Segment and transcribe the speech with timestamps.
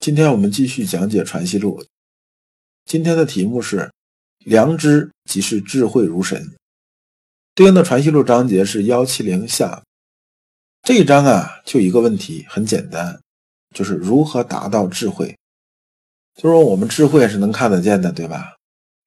[0.00, 1.82] 今天我们继续讲解《传习录》，
[2.84, 3.92] 今天的题目是
[4.46, 6.54] “良知即是智慧如神”。
[7.52, 9.82] 对应的《传习录》章节是幺七零下。
[10.82, 13.20] 这一章啊，就一个问题，很简单，
[13.74, 15.36] 就是如何达到智慧。
[16.36, 18.54] 就是说，我们智慧是能看得见的，对吧？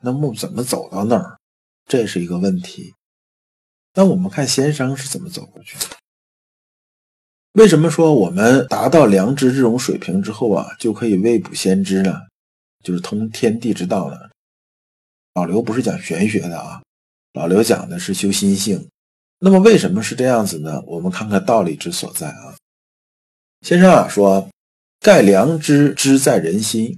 [0.04, 1.40] 那么怎么走到那儿？
[1.88, 2.94] 这是一个问题。
[3.94, 6.01] 那我们看先生是怎么走过去的。
[7.54, 12.22] 为什么说我们达到良知这种水平之后啊，就可以未卜先知呢？
[12.82, 14.18] 就是通天地之道呢？
[15.34, 16.82] 老刘不是讲玄学的啊，
[17.34, 18.88] 老刘讲的是修心性。
[19.40, 20.82] 那么为什么是这样子呢？
[20.86, 22.56] 我们看看道理之所在啊。
[23.62, 24.48] 先生啊说
[25.02, 26.98] ：“盖良知之在人心，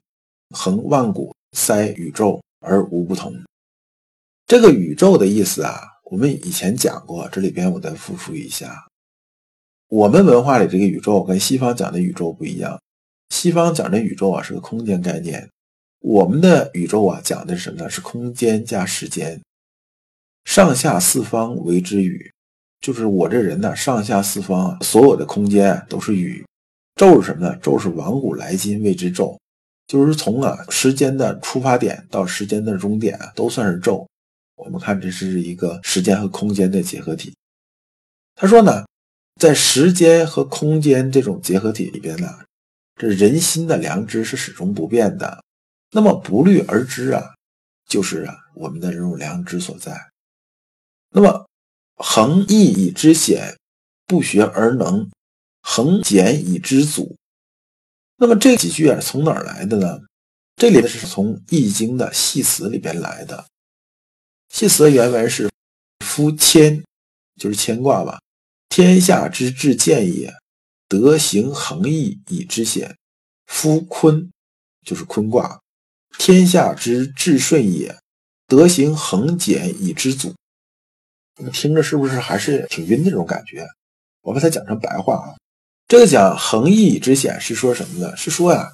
[0.56, 3.34] 恒万古，塞宇宙而无不同。”
[4.46, 8.88] 这个宇宙的意思啊，我们以前讲过，这里边我再复述一下。
[9.94, 12.82] 我们文化里这个宇宙跟西方讲的宇宙不一样，
[13.30, 15.48] 西方讲的宇宙啊是个空间概念，
[16.00, 17.88] 我们的宇宙啊讲的是什么呢？
[17.88, 19.40] 是空间加时间，
[20.46, 22.34] 上下四方为之宇，
[22.82, 26.44] 就是我这人呢，上下四方所有的空间都是宇，
[26.96, 27.56] 宙是什么呢？
[27.58, 29.40] 宙是往古来今谓之宙，
[29.86, 34.08] 就是从啊时间的出发点到时间的终点都算是宙。
[34.56, 37.32] 我们看这是一个时间和空间的结合体。
[38.34, 38.84] 他说呢。
[39.40, 42.46] 在时间和空间这种结合体里边呢，
[42.96, 45.44] 这人心的良知是始终不变的。
[45.92, 47.36] 那么不虑而知啊，
[47.88, 49.96] 就是啊我们的这种良知所在。
[51.10, 51.46] 那么
[51.96, 53.58] 恒毅以知险，
[54.06, 55.10] 不学而能；
[55.62, 57.16] 恒简以知足。
[58.18, 60.00] 那么这几句啊从哪儿来的呢？
[60.56, 63.46] 这里的是从《易经》的系辞里边来的。
[64.50, 65.50] 系辞原文是
[66.06, 66.84] ：“夫牵，
[67.40, 68.20] 就是牵挂吧。”
[68.76, 70.34] 天下之至见也，
[70.88, 72.98] 德行恒毅以知险。
[73.46, 74.32] 夫坤，
[74.84, 75.62] 就是坤卦。
[76.18, 77.96] 天下之至顺也，
[78.48, 80.34] 德行恒简以知足。
[81.40, 83.64] 你听着是不是还是挺晕那种感觉？
[84.24, 85.38] 我把它讲成白话啊。
[85.88, 88.18] 这个讲恒毅以知险是说什么呢？
[88.18, 88.74] 是说呀，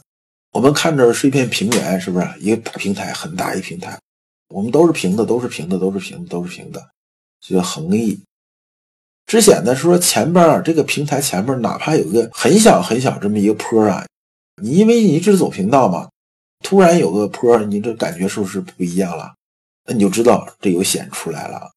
[0.54, 4.00] 我们看着是一片平原，是不是一个大平台，很大一平台，
[4.48, 6.90] 我们都是平的，都是平的，都是平的，都是平的，
[7.42, 8.18] 就叫恒毅。
[9.30, 14.04] 之险呢是说前边啊这个平台前面哪怕有个很小很小这么一个坡啊，
[14.60, 16.10] 你因为你一直走平道嘛，
[16.66, 19.36] 突然有个坡，你这感觉是不是不一样了？
[19.86, 21.70] 那你就知道这有险出来了。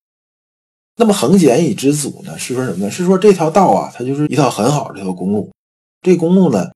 [0.97, 2.91] 那么恒简以知阻呢，是说什么呢？
[2.91, 5.53] 是说这条道啊，它就是一条很好的一条公路，
[6.01, 6.71] 这公路呢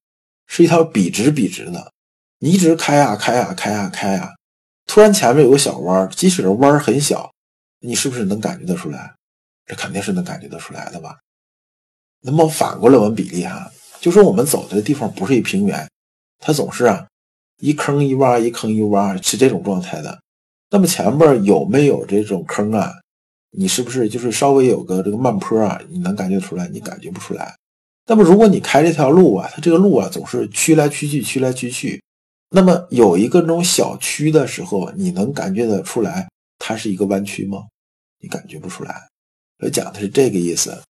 [0.47, 1.91] 是一条笔直笔直的，
[2.41, 4.29] 你一直开啊开啊开啊开啊，
[4.87, 7.33] 突然前面有个小弯，即使这弯很小，
[7.81, 9.15] 你是不是能感觉得出来？
[9.67, 11.19] 这肯定是能感觉得出来的吧？
[12.23, 15.89] 那么反过来我们比例哈，就说我们走的地方不是一平原，
[16.39, 17.07] 它总是啊
[17.61, 20.21] 一坑一洼一坑一洼是这种状态的。
[20.71, 22.93] 那么前面有没有这种坑啊？
[23.53, 25.81] 你是不是就是稍微有个这个慢坡啊？
[25.89, 26.69] 你能感觉出来？
[26.69, 27.55] 你感觉不出来。
[28.07, 32.03] 那么如果你开这条路啊，它这个路啊总是曲来曲去，曲来曲去，
[32.51, 36.29] 那么有一个那种小曲的时候，你能感觉得出来
[36.59, 37.65] 它是一个弯曲吗？
[38.21, 39.09] 你感觉不出来。
[39.59, 40.83] 我讲的是这个意思。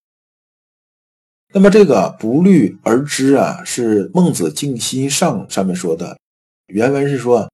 [1.53, 6.19] 那么这个不虑而知啊，是孟子静心上上面说的。
[6.67, 7.49] 原文是说：“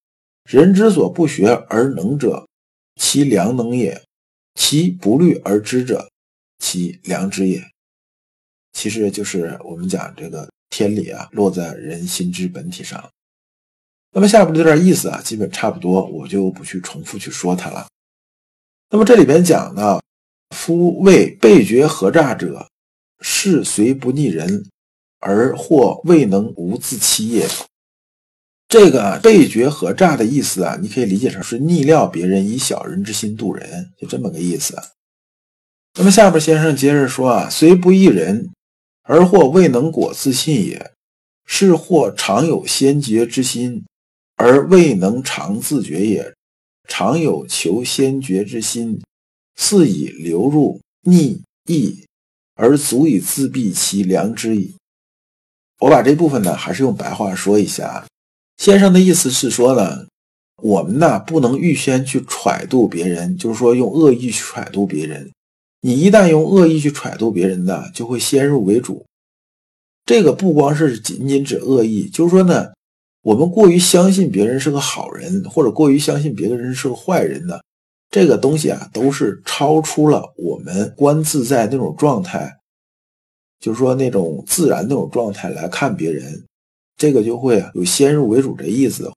[0.48, 2.48] 人之所不学而能者，
[2.96, 3.94] 其良能也；
[4.54, 6.10] 其不虑而知者，
[6.58, 7.62] 其良知也。”
[8.72, 13.08] 其实就是我们讲这个天理啊，落在人心之本体上。
[14.10, 17.86] 那么下边这段意思啊，基本差不多，我就不去重复去说它了。
[18.88, 20.00] 那么这里边讲呢。
[20.52, 22.68] 夫谓背绝何诈者，
[23.20, 24.66] 是虽不逆人，
[25.18, 27.48] 而或未能无自欺也。
[28.68, 34.80] 这个背绝何诈的意思啊，你可以理解成是逆料别人，以小人之心度人，就这么个意思。
[35.98, 38.50] 那么下边先生接着说啊，虽不逆人，
[39.02, 40.92] 而或未能果自信也，
[41.44, 43.84] 是或常有先觉之心，
[44.36, 46.32] 而未能常自觉也。
[46.88, 49.00] 常有求先觉之心。
[49.56, 52.04] 似以流入逆意，
[52.54, 54.74] 而足以自蔽其良知矣。
[55.80, 58.06] 我把这部分呢，还是用白话说一下。
[58.56, 60.06] 先生的意思是说呢，
[60.62, 65.30] 我们呢不能预先去揣度别人，就是说用恶意去揣度别人。
[65.80, 69.04] 你一旦用恶意去揣度别人呢，就会先入为主。
[70.06, 72.72] 这个不光是仅仅指恶意，就是说呢，
[73.22, 77.60] 我们过于相信别人是个好人，或者过于相信别的人是个坏人呢，
[78.12, 82.58] 这个东西啊，都是超出了我们观自在那种状态，
[83.58, 86.44] 就是说那种自然那种状态来看别人，
[86.98, 89.10] 这个就会有先入为主这意思，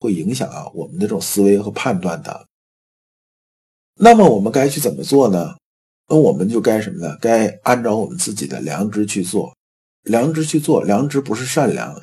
[0.00, 2.44] 会影响啊我们的这种思维和判断的。
[3.94, 5.54] 那么我们该去怎么做呢？
[6.08, 7.16] 那我们就该什么呢？
[7.20, 9.54] 该按照我们自己的良知去做，
[10.02, 10.82] 良知去做。
[10.82, 11.96] 良知不是善良，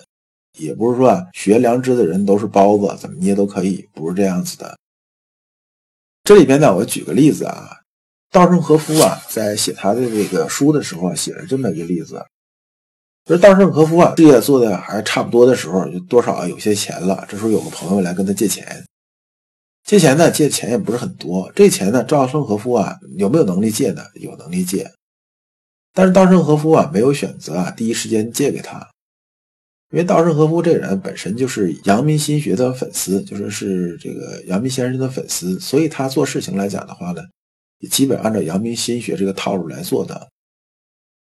[0.58, 4.78] 也不是说学良知的人都是包子，怎么捏都可以，不是这样子的。
[6.28, 7.70] 这里边呢，我举个例子啊，
[8.32, 12.22] 稻盛和夫啊，在写他的这个书的时候，写了这么一个例子，
[13.24, 17.26] 就是稻盛和夫啊，事业做的还差不多的时候，就多少有些钱了。
[17.30, 18.84] 这时候有个朋友来跟他借钱。
[19.86, 21.50] 借钱呢，借钱也不是很多。
[21.56, 24.04] 这钱呢，稻盛和夫啊，有没有能力借呢？
[24.16, 24.92] 有能力借，
[25.94, 28.86] 但是稻盛和夫啊，没有选择啊，第一时间借给他，
[29.92, 37.22] 因为稻盛和夫这人本身就是阳明心学的粉丝，就是是这个阳明先生的粉丝，所以他做事情来讲的话呢，
[37.80, 40.28] 也基本按照阳明心学这个套路来做的。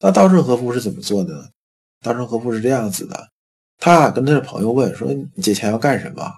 [0.00, 1.48] 那稻盛和夫是怎么做的呢？
[2.02, 3.28] 稻盛和夫是这样子的，
[3.78, 6.30] 他跟他的朋友问说：“你借钱要干什么？”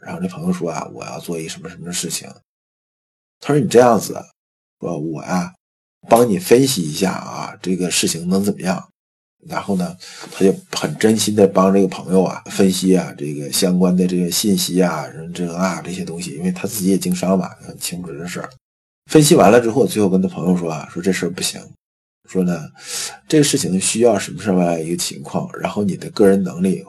[0.00, 2.28] 然后这朋友说啊，我要做一什么什么事情。
[3.40, 4.20] 他说你这样子，
[4.78, 5.52] 说我呀，
[6.08, 8.88] 帮你分析一下啊，这个事情能怎么样？
[9.48, 9.96] 然后呢，
[10.32, 18.50] 他就很真心的帮这个朋友啊分析啊这个相关的这个信息啊，什么这个啊这些东西，因为他自己也经商嘛，很清楚这事儿。
[19.10, 21.60] 分析完了之后，最后跟他朋友说啊，说这事儿不行，
[22.28, 22.68] 说呢，
[23.28, 26.84] 这个事情需要什么什么一个情况，然后你的个人能力，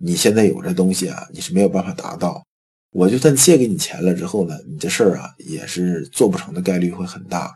[0.00, 2.44] 你现在有这东西啊，你是没有办法达到。
[2.92, 7.52] 我就算借给你钱了之后呢，你这事儿啊也是做不成的概率会很大，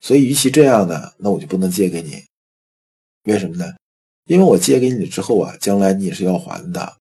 [0.00, 2.24] 所以与其这样呢，那我就不能借给你。
[3.24, 3.72] 为什么呢？
[4.30, 6.96] 因为我借给你之后啊，将来你也是要还的。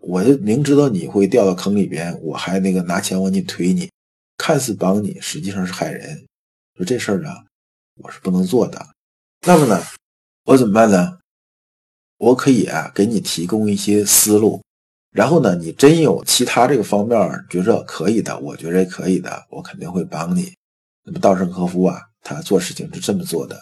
[0.00, 3.90] 我就明知道你会掉到坑里边，我还那个拿钱往你推你，
[4.38, 6.24] 看似帮你，实际上是害人。
[6.78, 7.44] 说这事儿啊，
[7.98, 8.82] 我是不能做的。
[9.46, 9.78] 那么呢，
[10.46, 11.18] 我怎么办呢？
[12.16, 14.62] 我可以啊，给你提供一些思路。
[15.12, 20.50] 然后呢，你真有其他这个方面觉着可以的，我觉着可以的，我肯定会帮你。
[21.04, 23.60] 那么稻盛和夫啊，他做事情是这么做的。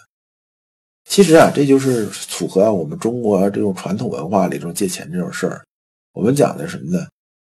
[1.08, 5.64] 其实啊，这就是符合我们中国这种传统文化里这种借钱这种事儿。
[6.12, 7.06] 我们讲的什么呢？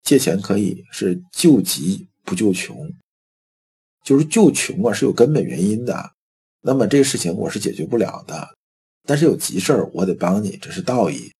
[0.03, 2.89] 借钱可以是救急不救穷，
[4.03, 6.11] 就是救穷啊是有根本原因的。
[6.61, 8.55] 那么这个事情我是解决不了的，
[9.05, 11.31] 但是有急事儿我得帮你，这是道义。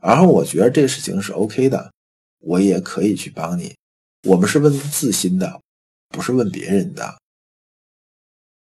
[0.00, 1.92] 然后我觉得这个事情是 OK 的，
[2.38, 3.74] 我也可以去帮你。
[4.22, 5.60] 我们是问自心的，
[6.10, 7.18] 不是问别人的。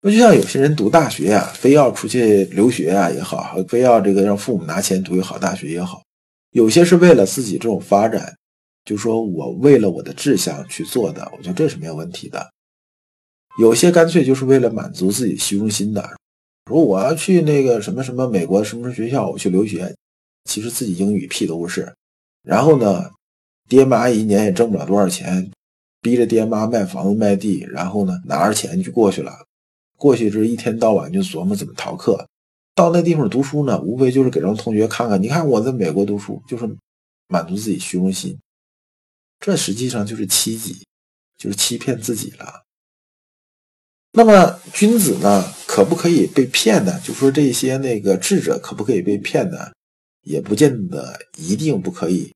[0.04, 6.02] 那就像有些人读大学呀，非要出去留学啊也好，非要这个让父母拿钱读一个好大学也好，
[6.50, 8.36] 有些是为了自己这种发展，
[8.84, 12.50] 就说我为了我的志向去做的，我觉得这是没有问题的。
[13.60, 16.02] 有些干脆就是为了满足自己虚荣心的，
[16.66, 19.94] 说我要去那个什么什么美国什么什么学校，我去留学。
[20.50, 21.94] 其实自己英语屁都不是，
[22.42, 23.08] 然后呢，
[23.68, 25.48] 爹妈一年也挣不了多少钱，
[26.00, 29.32] 逼着爹妈卖房子卖地，然后呢，拿着钱就过去了。
[30.02, 32.28] 过去这一天到晚就琢磨怎么逃课，
[32.74, 36.68] 到那地方读书呢，无非就是给让同学看看，你看我在美国读书，就是
[37.28, 38.36] 满足自己虚荣心。
[39.38, 40.84] 这实际上就是欺己，
[41.38, 42.64] 就是欺骗自己了。
[44.14, 46.98] 那么君子呢，可不可以被骗呢？
[47.04, 49.70] 就说这些那个智者可不可以被骗呢？
[50.22, 52.34] 也不见得一定不可以。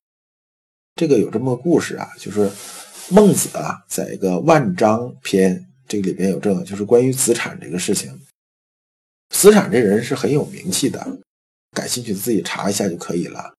[0.94, 2.49] 这个有这么个故事啊，就是
[3.11, 5.56] 孟子啊，在一个《万章篇》
[5.88, 8.21] 这个里边有这个，就是关于子产这个事情。
[9.31, 11.05] 子产这人是很有名气的，
[11.73, 13.55] 感兴趣自己查一下就可以了。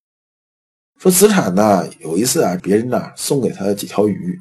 [0.99, 4.39] 说子产呢，有一次啊，别人呢送给他几条鱼，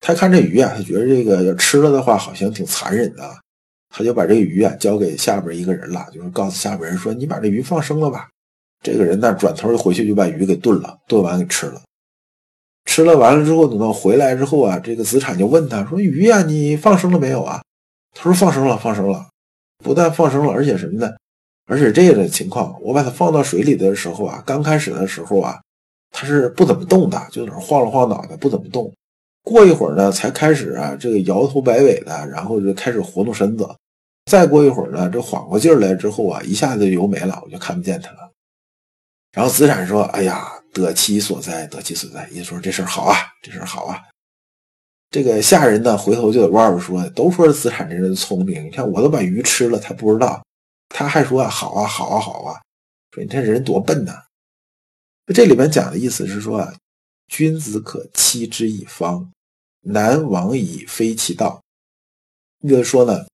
[0.00, 3.40] 他看这鱼啊，他觉得这个要吃了的话，好像挺残忍的，
[3.90, 8.28] 他就把这个鱼啊交给下边一个人了，就是告诉下边人说：“你把这鱼放生了吧。”
[8.82, 11.80] 这个人呢，转头就回去就把鱼给炖了，炖完给吃了。
[12.84, 17.62] 吃了完了之后，等到回来之后啊，这个子产就问他说：“鱼呀，你放生了没有啊？”
[18.14, 19.26] 他说：“放生了，放生了。
[19.82, 21.10] 不但放生了，而且什么呢？
[21.66, 25.60] 而且这个情况，我把它放到水里的时候啊，刚开始的时候啊，
[26.10, 28.92] 它是不怎么动的，就在那晃了晃脑袋，不怎么动。
[29.44, 33.68] 过一会儿呢，才开始啊，这个摇头摆尾的，然后就开始活动身子。
[34.26, 38.30] 再过一会儿呢，这缓过劲儿来之后啊，一下子就游没了，我就看不见它了。”
[39.32, 42.28] 然后子产说：“哎呀，得其所在，得其所在。
[42.30, 44.00] 意思说这事儿好啊，这事儿好啊。
[45.10, 48.64] 这个下人呢，回头就在外边说，都说是资产这人聪明。
[48.64, 50.42] 你看我都把鱼吃了，他不知道，
[50.88, 52.60] 他还说好啊，好啊，好啊。
[53.10, 54.22] 说你这人多笨呐！
[55.34, 56.74] 这里面讲的意思是说啊，
[57.28, 59.30] 君子可欺之以方，
[59.82, 61.60] 难往以非其道。
[62.60, 63.26] 也就是说呢，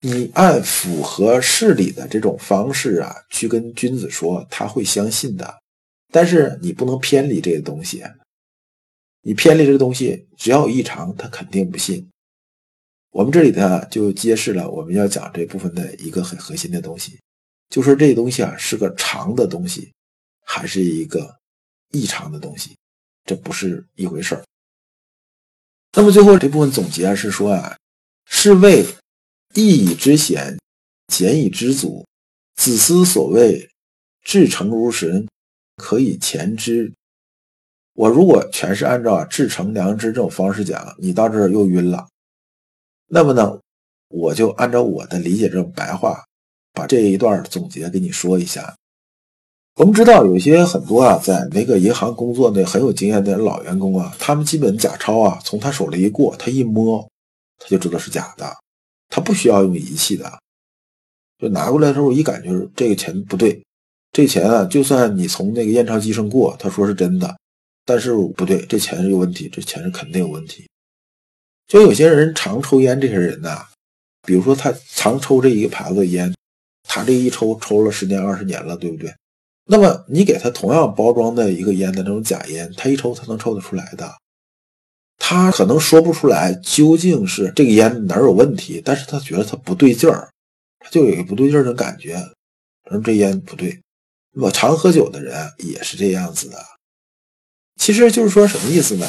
[0.00, 5.58] 你按符合事理的这种方式啊，去跟君子说，他会相信的。
[6.12, 8.04] 但是你不能偏离这个东西，
[9.22, 12.08] 你偏离这个东西，只要有异常，他肯定不信。
[13.10, 17.18] 我们这里呢，就揭示了我们要讲这部分的一个很核心的东西，
[17.70, 19.92] 就说这东西啊是个常的东西，
[20.42, 21.36] 还是一个
[21.92, 22.76] 异常的东西，
[23.24, 24.44] 这不是一回事儿。
[25.92, 27.76] 那么最后这部分总结是说啊。
[28.28, 28.84] 是谓
[29.54, 30.58] 义以知险，
[31.06, 32.04] 俭以知足。
[32.56, 33.70] 子思所谓
[34.24, 35.28] 至诚如神，
[35.76, 36.92] 可以前知。
[37.94, 42.08] 我如果全是按照至诚良知这种方式讲，你到这儿又晕了。
[43.08, 43.60] 那么呢，
[44.08, 46.24] 我就按照我的理解这种白话，
[46.72, 48.74] 把这一段总结给你说一下。
[49.76, 57.06] 我们知道有些很多啊，在那个银行工作的很有经验的老员工啊，他们基本假钞啊，从他手里一过，他一摸。
[57.58, 58.54] 他就知道是假的，
[59.08, 60.30] 他不需要用仪器的，
[61.38, 63.64] 就拿过来的时候一感觉这个钱不对，
[64.16, 67.36] 这钱啊，就算你从那个验钞机上过，他说是真的，
[67.84, 70.66] 但是不对，这钱是有问题，这钱是肯定有问题。
[71.68, 73.66] 就有些人常抽烟，这些人呐，
[74.22, 76.34] 比如说他常抽这一个牌子的烟，
[76.88, 79.14] 他这一抽抽了十年二十年了，对不对？
[79.66, 84.10] 那么你给他同样包装的一个烟的那种假烟，他一抽他能抽得出来的。
[85.18, 90.30] 他可能说不出来究竟是这个烟哪有问题，但是他觉得他不对劲儿，
[90.78, 92.16] 他就有一个不对劲儿的感觉，
[92.88, 93.78] 说这烟不对。
[94.40, 96.58] 我常喝酒的人也是这样子的，
[97.76, 99.08] 其实就是说什么意思呢？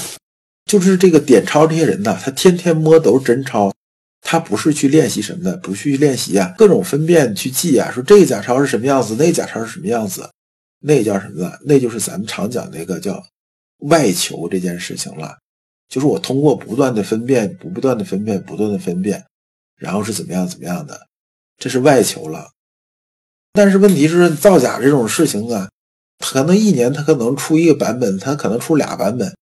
[0.65, 3.73] 就是这个点钞这些人呢，他天天摸都是真钞，
[4.21, 10.29] 他不是去练习什么的，不去练习啊，各种分辨去记啊，说这个假钞是什么样子，那个假钞是什么样子，
[10.79, 11.51] 那叫什么呢？
[11.65, 13.21] 那就是咱们常讲那个叫
[13.79, 15.37] 外求这件事情了。
[15.89, 19.25] 就是我通过不断的分辨，不不断的分辨，不断的分辨，
[19.77, 21.07] 然后是怎么样怎么样的，
[21.57, 22.49] 这是外求了。
[23.57, 25.67] 但是问题是造假这种事情啊，
[26.19, 29.35] 可能一年他可能出一个版本，他可能出俩版本，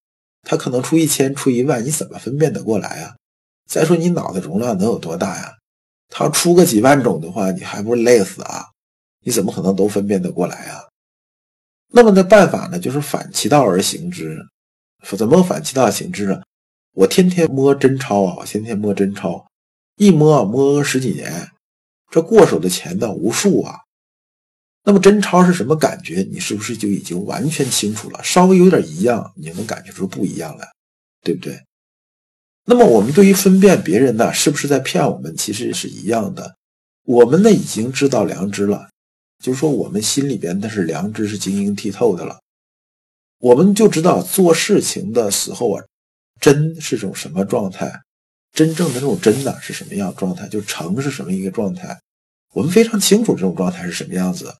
[0.43, 3.17] 他可能出一千出一万，你怎么分辨得过来啊？
[3.69, 5.51] 再说你脑袋容量能有多大呀？
[6.07, 8.67] 他出个几万种的话，你还不累死啊？
[9.25, 10.85] 你怎么可能都分辨得过来啊？
[11.91, 14.41] 那么的办法呢，就是反其道而行之。
[15.17, 16.41] 怎么反其道行之呢？
[16.93, 19.45] 我天天摸真钞啊，我天天摸真钞，
[19.97, 21.49] 一摸摸十几年，
[22.09, 23.81] 这过手的钱呢无数啊。
[24.87, 26.25] 那么真钞是什么感觉？
[26.31, 28.23] 你是不是就已经完全清楚了？
[28.23, 30.67] 稍微有点一样，你就能感觉出不一样来，
[31.23, 31.59] 对不对？
[32.65, 35.35] 那么我们对于分辨别人呢，是不是在骗我们？
[35.35, 36.55] 其实是一样的。
[37.03, 38.89] 我们呢已经知道良知了，
[39.43, 42.39] 就是说我们心里边的是良知是晶莹剔透的了。
[43.39, 45.83] 我们就知道做事情的时候啊，
[46.39, 47.91] 真是种什么状态，
[48.53, 51.99] 真正的这种真呢是什么样状态，就成是什么一个状态，
[52.53, 54.55] 我们非常清楚这种状态是什么样子。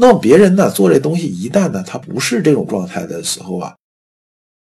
[0.00, 3.76] 那么别人呢做这东西，一旦呢他不是这种状态的时候啊，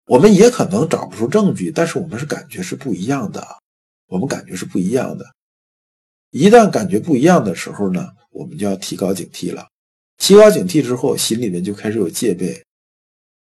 [0.08, 3.42] 我们也可能找不出证据，但是我们是感觉是不一样的，
[4.08, 5.26] 我们感觉是不一样的。
[6.32, 9.66] 一旦感觉不一样的时候呢，我们就要提高警惕了。
[10.18, 12.62] 提高警惕之后，心里面就开始有戒备。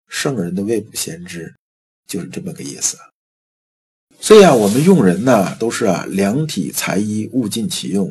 [0.07, 1.53] 圣人的未卜先知，
[2.07, 2.97] 就是这么个意思。
[4.21, 8.09] 所以啊，我们用人呢，都是啊，量体裁衣，物尽其用。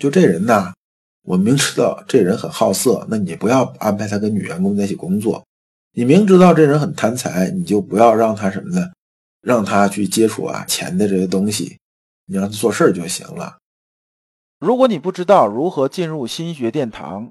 [0.00, 0.72] 就这人呢，
[1.24, 5.42] 我明知道这人很好色，那你不要安排他跟女员工在一起工作。
[5.92, 8.90] 你明知道这人很贪财，你就不要让他什么呢？
[9.40, 11.78] 让他去接触啊钱的这些东西，
[12.26, 13.58] 你让他做事儿就行了。
[14.58, 17.30] 如果你不知道如何进入心学殿堂，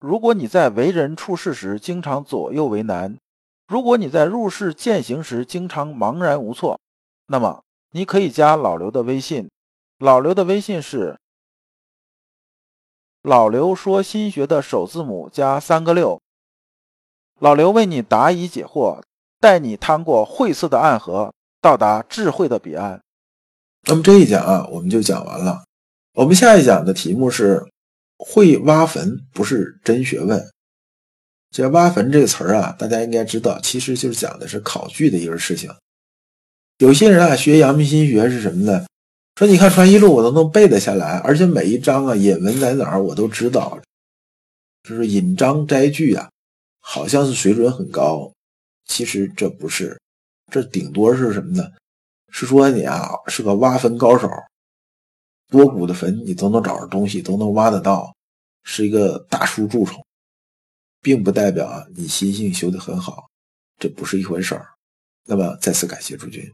[0.00, 3.16] 如果你在为人处事时经常左右为难，
[3.66, 6.78] 如果你在入世践行时经常茫然无措，
[7.28, 9.48] 那么你可以加老刘的微信。
[9.98, 11.16] 老刘的微信是
[13.24, 16.20] “老刘说心学”的首字母加三个六。
[17.40, 19.00] 老刘为你答疑解惑，
[19.40, 23.00] 带你趟过晦涩的暗河，到达智慧的彼岸。
[23.88, 25.64] 那么这一讲啊，我们就讲完了。
[26.12, 27.66] 我们下一讲的题目是
[28.18, 30.46] “会挖坟不是真学问”。
[31.50, 35.74] 这“挖坟”这个词儿啊，大家应该知道，其实就是讲的是考据的一个事情。
[36.76, 38.84] 有些人啊，学阳明心学是什么呢？
[39.36, 43.80] 说你看《传习录》，我都能背得下来，而且每一章啊，引文在哪儿我都知道，
[44.84, 46.30] 就是引章摘句啊，
[46.78, 48.32] 好像是水准很高，
[48.86, 50.00] 其实这不是，
[50.52, 51.68] 这顶多是什么呢？
[52.30, 54.28] 是说你啊是个挖坟高手，
[55.48, 58.14] 多古的坟你都能找着东西，都能挖得到，
[58.62, 60.04] 是一个大叔蛀虫，
[61.00, 63.28] 并不代表啊你心性修得很好，
[63.80, 64.68] 这不是一回事儿。
[65.26, 66.48] 那么再次感谢诸君。